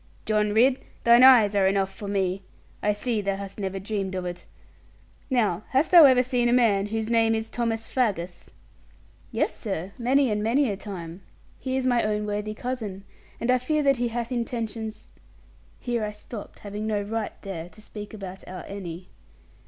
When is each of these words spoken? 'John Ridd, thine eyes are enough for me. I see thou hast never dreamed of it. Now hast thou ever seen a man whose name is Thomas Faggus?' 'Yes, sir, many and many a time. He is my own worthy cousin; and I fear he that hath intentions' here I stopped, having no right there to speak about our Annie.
'John 0.25 0.51
Ridd, 0.51 0.79
thine 1.03 1.21
eyes 1.21 1.53
are 1.55 1.67
enough 1.67 1.93
for 1.93 2.07
me. 2.07 2.41
I 2.81 2.91
see 2.91 3.21
thou 3.21 3.35
hast 3.35 3.59
never 3.59 3.77
dreamed 3.77 4.15
of 4.15 4.25
it. 4.25 4.47
Now 5.29 5.63
hast 5.69 5.91
thou 5.91 6.05
ever 6.05 6.23
seen 6.23 6.49
a 6.49 6.53
man 6.53 6.87
whose 6.87 7.07
name 7.07 7.35
is 7.35 7.51
Thomas 7.51 7.87
Faggus?' 7.87 8.49
'Yes, 9.31 9.55
sir, 9.55 9.91
many 9.99 10.31
and 10.31 10.41
many 10.41 10.71
a 10.71 10.75
time. 10.75 11.21
He 11.59 11.77
is 11.77 11.85
my 11.85 12.01
own 12.01 12.25
worthy 12.25 12.55
cousin; 12.55 13.03
and 13.39 13.51
I 13.51 13.59
fear 13.59 13.83
he 13.83 13.91
that 14.09 14.11
hath 14.11 14.31
intentions' 14.31 15.11
here 15.77 16.03
I 16.03 16.13
stopped, 16.13 16.57
having 16.57 16.87
no 16.87 17.03
right 17.03 17.39
there 17.43 17.69
to 17.69 17.79
speak 17.79 18.11
about 18.11 18.43
our 18.47 18.63
Annie. 18.63 19.09